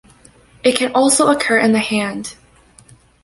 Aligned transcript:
It 0.63 0.71
can 0.71 0.91
also 0.95 1.27
occur 1.29 1.59
in 1.59 1.73
the 1.73 1.77
hand. 1.79 2.33